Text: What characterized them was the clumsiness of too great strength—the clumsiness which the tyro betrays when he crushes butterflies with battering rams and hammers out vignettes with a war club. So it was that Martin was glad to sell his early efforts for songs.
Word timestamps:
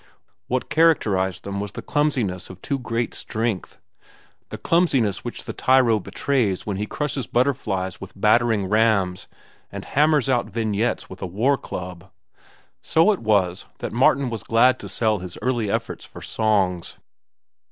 What 0.47 0.67
characterized 0.71 1.43
them 1.43 1.59
was 1.59 1.73
the 1.73 1.83
clumsiness 1.83 2.49
of 2.49 2.59
too 2.63 2.79
great 2.79 3.13
strength—the 3.13 4.57
clumsiness 4.57 5.23
which 5.23 5.43
the 5.43 5.53
tyro 5.53 5.99
betrays 5.99 6.65
when 6.65 6.77
he 6.77 6.87
crushes 6.87 7.27
butterflies 7.27 8.01
with 8.01 8.19
battering 8.19 8.65
rams 8.65 9.27
and 9.71 9.85
hammers 9.85 10.27
out 10.27 10.49
vignettes 10.49 11.07
with 11.07 11.21
a 11.21 11.27
war 11.27 11.55
club. 11.55 12.09
So 12.81 13.11
it 13.11 13.19
was 13.19 13.65
that 13.77 13.93
Martin 13.93 14.31
was 14.31 14.41
glad 14.41 14.79
to 14.79 14.89
sell 14.89 15.19
his 15.19 15.37
early 15.39 15.69
efforts 15.69 16.03
for 16.03 16.23
songs. 16.23 16.97